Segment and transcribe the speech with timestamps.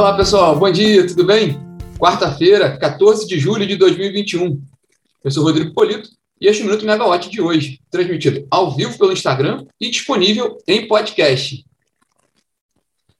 [0.00, 0.58] Olá, pessoal.
[0.58, 1.60] Bom dia, tudo bem?
[1.98, 4.58] Quarta-feira, 14 de julho de 2021.
[5.22, 6.08] Eu sou Rodrigo Polito
[6.40, 10.56] e este é o Minuto Megawatt de hoje, transmitido ao vivo pelo Instagram e disponível
[10.66, 11.66] em podcast.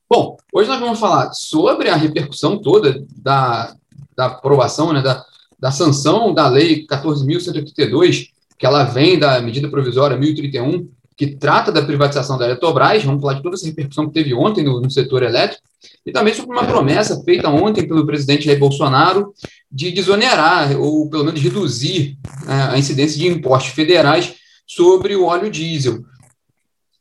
[0.08, 3.74] Bom, hoje nós vamos falar sobre a repercussão toda da,
[4.16, 5.22] da aprovação, né, da,
[5.58, 11.84] da sanção da Lei 14.182, que ela vem da medida provisória 1031, que trata da
[11.84, 13.04] privatização da Eletrobras.
[13.04, 15.68] Vamos falar de toda essa repercussão que teve ontem no, no setor elétrico
[16.04, 19.32] e também sobre uma promessa feita ontem pelo presidente Jair Bolsonaro
[19.70, 24.34] de desonerar ou pelo menos reduzir né, a incidência de impostos federais
[24.66, 26.04] sobre o óleo diesel,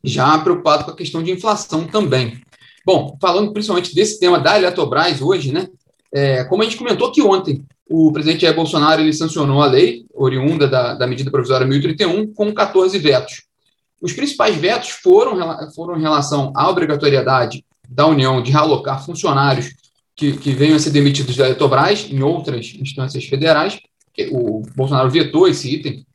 [0.02, 2.40] já preocupado com a questão de inflação também.
[2.84, 5.68] Bom, falando principalmente desse tema da Eletrobras hoje, né?
[6.12, 10.06] É, como a gente comentou aqui ontem, o presidente Jair Bolsonaro ele sancionou a lei
[10.12, 13.42] oriunda da, da medida provisória 1031 com 14 vetos.
[14.00, 15.38] Os principais vetos foram,
[15.74, 19.74] foram em relação à obrigatoriedade da União de realocar funcionários
[20.14, 23.80] que, que venham a ser demitidos da Eletrobras em outras instâncias federais.
[24.30, 26.06] O Bolsonaro vetou esse item,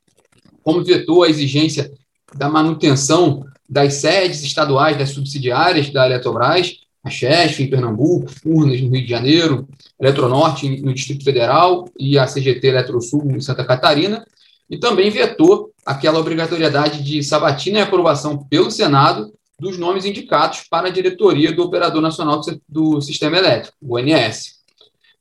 [0.64, 1.92] como vetou a exigência
[2.34, 8.90] da manutenção das sedes estaduais das subsidiárias da Eletrobras, a Chesf em Pernambuco, Furnas no
[8.90, 9.68] Rio de Janeiro,
[10.00, 14.26] Eletronorte no Distrito Federal e a CGT Eletrosul em Santa Catarina,
[14.70, 20.88] e também vetou aquela obrigatoriedade de sabatina e aprovação pelo Senado dos nomes indicados para
[20.88, 24.56] a diretoria do Operador Nacional do Sistema Elétrico, o ONS.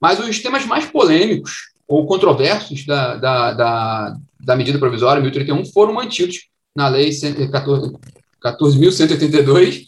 [0.00, 5.92] Mas os temas mais polêmicos ou controversos da, da, da, da medida provisória 1031 foram
[5.92, 9.86] mantidos na Lei 14.182,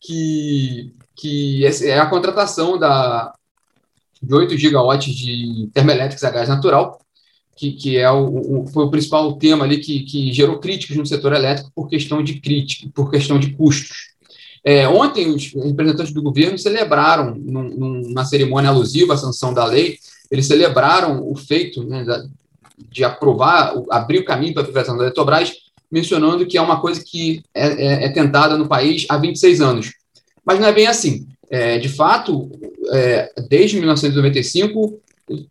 [0.00, 3.34] que, que é a contratação da,
[4.22, 7.01] de 8 gigawatts de termoelétricos a gás natural,
[7.62, 11.06] que, que é o, o, foi o principal tema ali que, que gerou críticas no
[11.06, 14.12] setor elétrico por questão de crítica, por questão de custos.
[14.64, 19.96] É, ontem, os representantes do governo celebraram, num, numa cerimônia alusiva à sanção da lei,
[20.28, 22.04] eles celebraram o feito né,
[22.90, 25.52] de aprovar, abrir o caminho para a privatização da Eletrobras,
[25.90, 29.92] mencionando que é uma coisa que é, é, é, tentada no país há 26 anos.
[30.44, 31.28] Mas não é bem assim.
[31.48, 32.50] É, de fato,
[32.92, 35.00] é, desde 1995,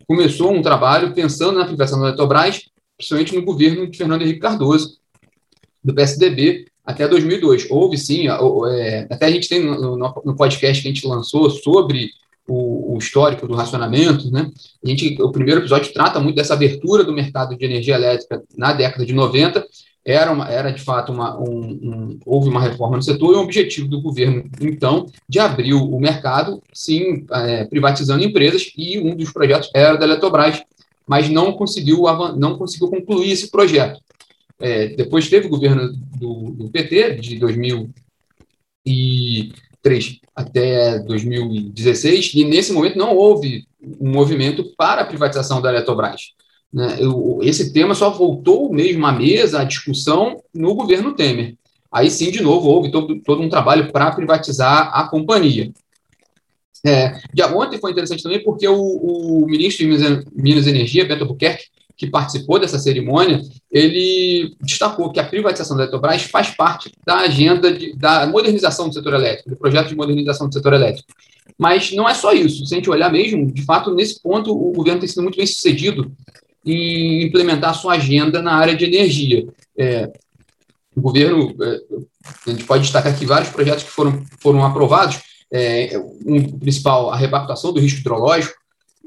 [0.06, 2.62] começou um trabalho pensando na privatização da Eletrobras,
[2.96, 4.98] principalmente no governo de Fernando Henrique Cardoso,
[5.82, 7.70] do PSDB, até 2002.
[7.70, 12.10] Houve sim, é, até a gente tem no, podcast que a gente lançou sobre
[12.46, 14.50] o, o, histórico do racionamento, né?
[14.84, 18.72] A gente, o primeiro episódio trata muito dessa abertura do mercado de energia elétrica na
[18.72, 19.64] década de 90,
[20.04, 23.42] era, uma, era de fato uma, um, um, houve uma reforma no setor e um
[23.42, 29.32] objetivo do governo, então, de abrir o mercado, sim, é, privatizando empresas, e um dos
[29.32, 30.60] projetos era da Eletrobras,
[31.06, 32.02] mas não conseguiu,
[32.36, 34.00] não conseguiu concluir esse projeto.
[34.58, 42.98] É, depois teve o governo do, do, PT, de 2003 até 2016, e nesse momento
[42.98, 43.66] não houve
[44.00, 46.32] um movimento para a privatização da Eletrobras.
[46.72, 46.96] Né?
[46.98, 51.56] Eu, esse tema só voltou mesmo à mesa, à discussão, no governo Temer.
[51.90, 55.70] Aí sim, de novo, houve todo, todo um trabalho para privatizar a companhia.
[56.84, 61.24] É, de ontem foi interessante também porque o, o ministro de Minas e Energia, Beto
[61.24, 61.66] Albuquerque,
[61.96, 63.40] que participou dessa cerimônia,
[63.70, 68.94] ele destacou que a privatização da Eletrobras faz parte da agenda de, da modernização do
[68.94, 71.06] setor elétrico, do projeto de modernização do setor elétrico.
[71.56, 72.66] Mas não é só isso.
[72.66, 75.46] Se a gente olhar mesmo, de fato, nesse ponto, o governo tem sido muito bem
[75.46, 76.10] sucedido
[76.64, 79.46] em implementar sua agenda na área de energia.
[79.76, 80.10] É,
[80.94, 81.80] o governo, é,
[82.46, 87.16] a gente pode destacar aqui vários projetos que foram, foram aprovados, é, um principal, a
[87.16, 88.54] repactuação do risco hidrológico,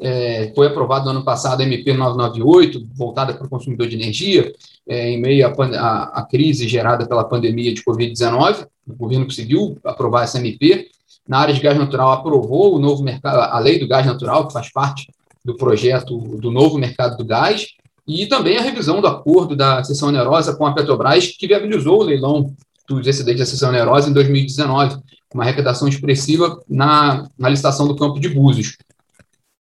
[0.02, 4.52] é, foi aprovado no ano passado a MP 998, voltada para o consumidor de energia,
[4.88, 8.68] é, em meio à crise gerada pela pandemia de Covid-19.
[8.88, 10.90] O governo conseguiu aprovar essa MP.
[11.28, 14.54] Na área de gás natural, aprovou o novo mercado, a lei do gás natural, que
[14.54, 15.08] faz parte
[15.46, 17.68] do projeto do novo mercado do gás,
[18.08, 22.04] e também a revisão do acordo da sessão onerosa com a Petrobras, que viabilizou o
[22.04, 22.54] leilão
[22.88, 24.98] dos excedentes da sessão onerosa em 2019,
[25.30, 28.76] com uma arrecadação expressiva na, na licitação do campo de Búzios.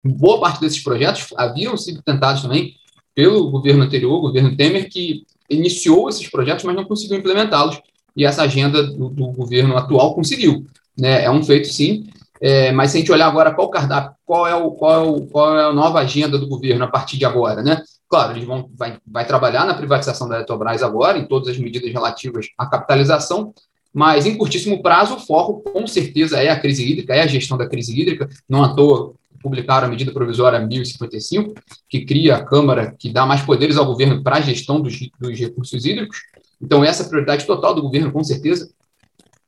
[0.03, 2.75] Boa parte desses projetos haviam sido tentados também
[3.15, 7.81] pelo governo anterior, o governo Temer, que iniciou esses projetos, mas não conseguiu implementá-los,
[8.17, 10.67] e essa agenda do, do governo atual conseguiu.
[10.99, 11.25] Né?
[11.25, 12.07] É um feito, sim,
[12.47, 14.99] é, mas se a gente olhar agora qual o cardápio, qual é, o, qual, é
[14.99, 17.83] o, qual é a nova agenda do governo a partir de agora, né?
[18.07, 21.91] Claro, eles vão vai, vai trabalhar na privatização da Eletrobras agora, em todas as medidas
[21.91, 23.55] relativas à capitalização,
[23.95, 27.57] mas em curtíssimo prazo o foco com certeza é a crise hídrica, é a gestão
[27.57, 31.55] da crise hídrica, não à toa publicaram a medida provisória 1055,
[31.89, 35.39] que cria a Câmara, que dá mais poderes ao governo para a gestão dos, dos
[35.39, 36.19] recursos hídricos.
[36.61, 38.71] Então, essa é a prioridade total do governo, com certeza.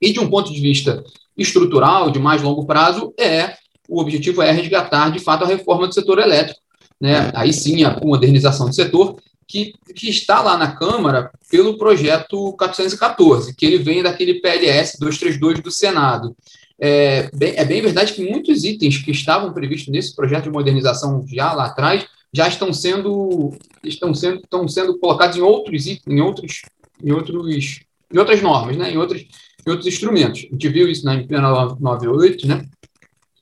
[0.00, 1.02] E de um ponto de vista
[1.36, 3.54] estrutural, de mais longo prazo, é
[3.88, 6.60] o objetivo é resgatar, de fato, a reforma do setor elétrico.
[7.00, 7.30] Né?
[7.34, 9.16] Aí sim, a modernização do setor,
[9.46, 15.60] que, que está lá na Câmara pelo projeto 414, que ele vem daquele PLS 232
[15.60, 16.36] do Senado.
[16.78, 21.24] É bem, é bem verdade que muitos itens que estavam previstos nesse projeto de modernização
[21.26, 22.04] já lá atrás
[22.34, 26.62] já estão sendo estão sendo, estão sendo colocados em outros em outros
[27.02, 27.80] em outros
[28.12, 28.92] em outras normas, né?
[28.92, 29.24] Em outros
[29.66, 30.46] em outros instrumentos.
[30.48, 32.64] A gente viu isso na MP 98, né?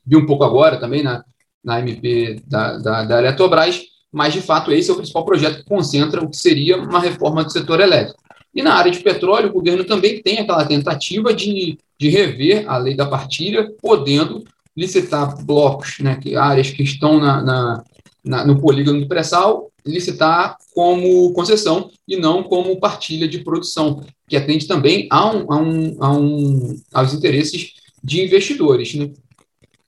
[0.07, 1.25] Viu um pouco agora também na,
[1.63, 5.65] na MP da, da, da Eletrobras, mas de fato esse é o principal projeto que
[5.65, 8.23] concentra o que seria uma reforma do setor elétrico.
[8.55, 12.77] E na área de petróleo, o governo também tem aquela tentativa de, de rever a
[12.77, 14.45] lei da partilha, podendo
[14.77, 17.85] licitar blocos, né, que, áreas que estão na, na,
[18.25, 24.37] na, no polígono do pré-sal, licitar como concessão e não como partilha de produção, que
[24.37, 28.95] atende também a um, a um, a um, aos interesses de investidores.
[28.95, 29.11] Né?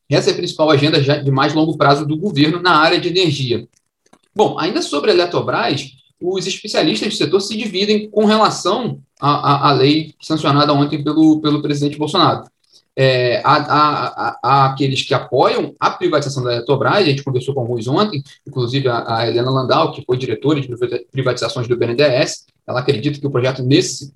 [0.09, 3.67] Essa é a principal agenda de mais longo prazo do governo na área de energia.
[4.35, 9.71] Bom, ainda sobre a Eletrobras, os especialistas do setor se dividem com relação à, à,
[9.71, 12.45] à lei sancionada ontem pelo, pelo presidente Bolsonaro.
[12.99, 18.23] É, há, aqueles que apoiam a privatização da Eletrobras, a gente conversou com alguns ontem,
[18.47, 20.69] inclusive a, a Helena Landau, que foi diretora de
[21.13, 24.13] privatizações do BNDES, ela acredita que o projeto, nesse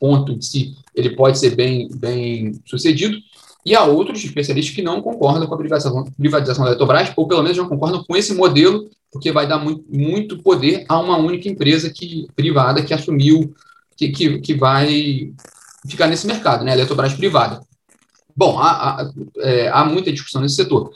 [0.00, 3.16] ponto de si, ele pode ser bem, bem sucedido,
[3.64, 7.42] e há outros especialistas que não concordam com a privatização, privatização da Eletrobras, ou pelo
[7.42, 11.48] menos não concordam com esse modelo porque vai dar muito, muito poder a uma única
[11.48, 13.54] empresa que, privada que assumiu,
[13.96, 15.32] que, que, que vai
[15.88, 16.72] ficar nesse mercado, né?
[16.72, 17.60] A Eletrobras privada.
[18.36, 20.90] Bom, há, há, é, há muita discussão nesse setor.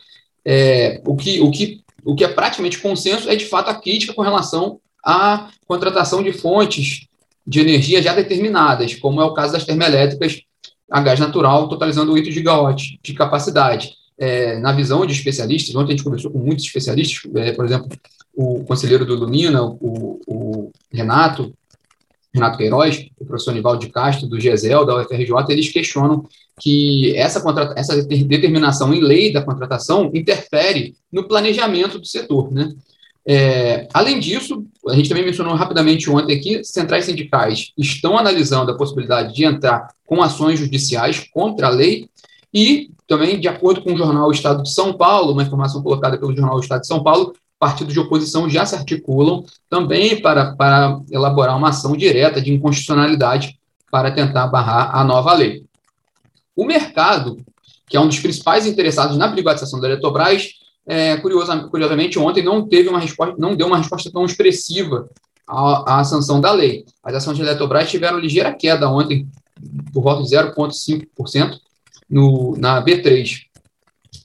[0.45, 4.15] É, o, que, o, que, o que é praticamente consenso é, de fato, a crítica
[4.15, 7.07] com relação à contratação de fontes
[7.47, 10.43] de energia já determinadas, como é o caso das termoelétricas
[10.91, 15.97] a gás natural, totalizando 8 gigawatts de capacidade é, na visão de especialistas, ontem a
[15.97, 17.89] gente conversou com muitos especialistas, é, por exemplo,
[18.35, 21.55] o conselheiro do Lumina, o, o, Renato,
[22.33, 26.27] Renato Queiroz, o professor Nivaldo de Castro, do GESEL, da UFRJ, eles questionam
[26.59, 27.43] que essa,
[27.77, 32.73] essa determinação em lei da contratação interfere no planejamento do setor, né?
[33.31, 38.77] É, além disso, a gente também mencionou rapidamente ontem aqui, centrais sindicais estão analisando a
[38.77, 42.09] possibilidade de entrar com ações judiciais contra a lei
[42.55, 46.35] e também, de acordo com o jornal Estado de São Paulo, uma informação colocada pelo
[46.35, 51.57] jornal Estado de São Paulo, partidos de oposição já se articulam também para, para elaborar
[51.57, 53.59] uma ação direta de inconstitucionalidade
[53.91, 55.68] para tentar barrar a nova lei.
[56.59, 57.39] O mercado,
[57.89, 62.67] que é um dos principais interessados na privatização da Eletrobras, é, curiosa, curiosamente, ontem não
[62.69, 65.09] teve uma resposta, não deu uma resposta tão expressiva
[65.47, 66.85] à, à sanção da lei.
[67.01, 69.29] As ações da Eletrobras tiveram ligeira queda ontem,
[69.93, 71.59] por volta de 0,5%,
[72.11, 73.43] no, na B3.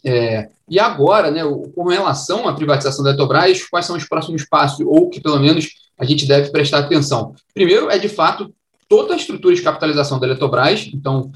[0.03, 1.41] É, e agora, né,
[1.75, 5.67] com relação à privatização da Eletrobras, quais são os próximos passos, ou que pelo menos
[5.99, 7.35] a gente deve prestar atenção?
[7.53, 8.51] Primeiro é, de fato,
[8.89, 11.31] toda a estrutura de capitalização da Eletrobras, então,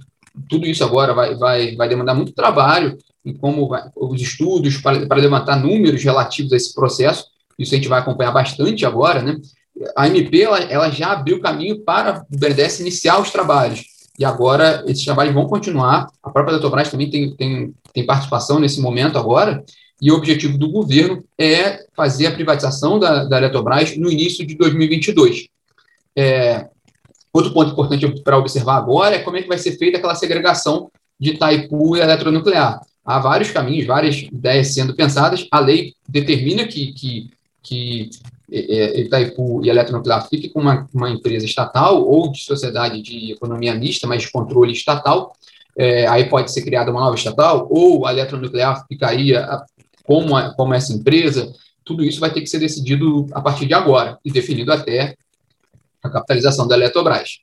[0.49, 5.05] tudo isso agora vai, vai, vai demandar muito trabalho, em como vai, os estudos para,
[5.05, 7.25] para levantar números relativos a esse processo,
[7.57, 9.37] isso a gente vai acompanhar bastante agora, né?
[9.95, 13.83] A MP ela, ela já abriu caminho para o BNDES iniciar os trabalhos.
[14.17, 16.07] E agora esses trabalhos vão continuar.
[16.23, 19.63] A própria Eletrobras também tem, tem, tem participação nesse momento agora.
[20.01, 24.56] E o objetivo do governo é fazer a privatização da, da Eletrobras no início de
[24.56, 25.47] 2022.
[26.15, 26.67] É,
[27.37, 30.89] outro ponto importante para observar agora é como é que vai ser feita aquela segregação
[31.19, 32.81] de Itaipu e eletronuclear.
[33.06, 35.47] Há vários caminhos, várias ideias sendo pensadas.
[35.51, 37.29] A lei determina que, que,
[37.63, 38.09] que
[38.51, 43.33] é, é, Itaipu e Eletronuclear fique com uma, uma, empresa estatal ou de sociedade de
[43.33, 45.33] economia mista, mas de controle estatal,
[45.77, 49.45] é, aí pode ser criada uma nova estatal, ou a Eletronuclear ficaria
[50.03, 51.53] como, a, como essa empresa,
[51.83, 55.15] tudo isso vai ter que ser decidido a partir de agora e definido até
[56.07, 57.40] a capitalização da Eletrobras.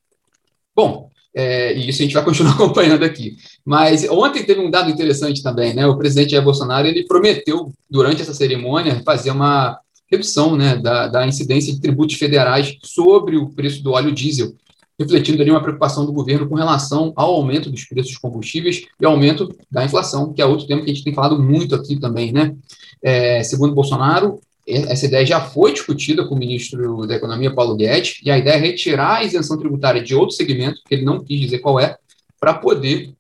[0.75, 3.37] Bom, é, e isso a gente vai continuar acompanhando aqui.
[3.65, 5.87] Mas ontem teve um dado interessante também, né?
[5.87, 9.79] O presidente Jair Bolsonaro ele prometeu durante essa cerimônia fazer uma
[10.11, 14.55] redução né, da, da incidência de tributos federais sobre o preço do óleo diesel,
[14.99, 19.05] refletindo ali uma preocupação do governo com relação ao aumento dos preços dos combustíveis e
[19.05, 22.33] aumento da inflação, que é outro tema que a gente tem falado muito aqui também,
[22.33, 22.55] né?
[23.03, 28.21] É, segundo Bolsonaro, essa ideia já foi discutida com o ministro da Economia, Paulo Guedes,
[28.23, 31.41] e a ideia é retirar a isenção tributária de outro segmento, que ele não quis
[31.41, 31.97] dizer qual é,
[32.41, 33.13] para poder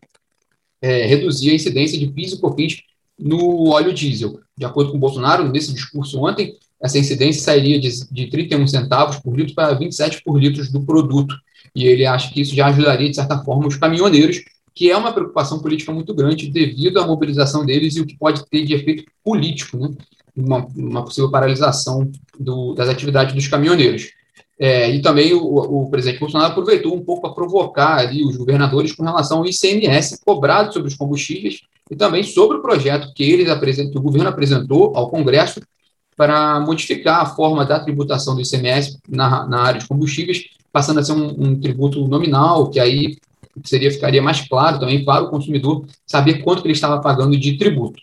[0.80, 2.82] é, reduzir a incidência de PIS e COFINS
[3.18, 4.40] no óleo diesel.
[4.56, 9.36] De acordo com Bolsonaro, nesse discurso ontem, essa incidência sairia de, de 31 centavos por
[9.36, 11.34] litro para 27 por litro do produto.
[11.74, 14.42] E ele acha que isso já ajudaria, de certa forma, os caminhoneiros
[14.74, 18.44] que é uma preocupação política muito grande devido à mobilização deles e o que pode
[18.46, 19.88] ter de efeito político, né?
[20.36, 24.10] Uma, uma possível paralisação do, das atividades dos caminhoneiros.
[24.58, 28.92] É, e também o, o, presidente Bolsonaro aproveitou um pouco para provocar ali os governadores
[28.92, 33.48] com relação ao ICMS cobrado sobre os combustíveis e também sobre o projeto que eles
[33.48, 35.60] apresentam, o governo apresentou ao Congresso
[36.16, 41.04] para modificar a forma da tributação do ICMS na, na área de combustíveis, passando a
[41.04, 43.16] ser um, um tributo nominal, que aí
[43.64, 48.00] seria ficaria mais claro também para o consumidor saber quanto ele estava pagando de tributo.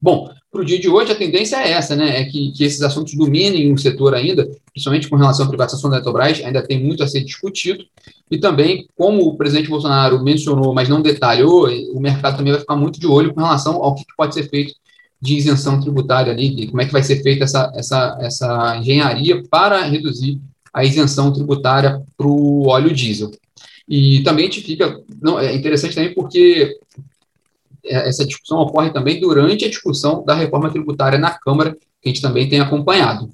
[0.00, 2.20] Bom, para o dia de hoje, a tendência é essa, né?
[2.20, 5.96] É que, que esses assuntos dominem o setor ainda, principalmente com relação à privatização da
[5.96, 7.84] Eletrobras, ainda tem muito a ser discutido.
[8.30, 12.76] E também, como o presidente Bolsonaro mencionou, mas não detalhou, o mercado também vai ficar
[12.76, 14.74] muito de olho com relação ao que pode ser feito
[15.20, 19.82] de isenção tributária ali, como é que vai ser feita essa, essa, essa engenharia para
[19.82, 20.40] reduzir
[20.72, 23.30] a isenção tributária para o óleo diesel.
[23.88, 25.00] E também gente fica.
[25.22, 26.78] Não, é interessante também porque
[27.86, 32.22] essa discussão ocorre também durante a discussão da reforma tributária na Câmara, que a gente
[32.22, 33.30] também tem acompanhado.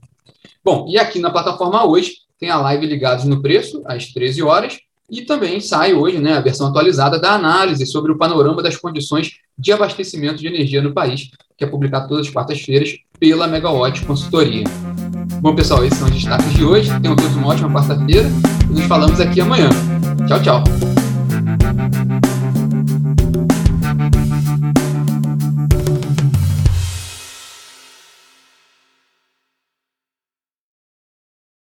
[0.65, 4.79] Bom, e aqui na plataforma hoje tem a live Ligados no Preço, às 13 horas,
[5.11, 9.33] e também sai hoje né, a versão atualizada da análise sobre o panorama das condições
[9.59, 14.65] de abastecimento de energia no país, que é publicado todas as quartas-feiras pela Megawatt Consultoria.
[15.41, 16.89] Bom, pessoal, esses são os destaques de hoje.
[17.01, 18.29] Tenham todos uma ótima quarta-feira
[18.71, 19.69] e nos falamos aqui amanhã.
[20.27, 20.92] Tchau, tchau.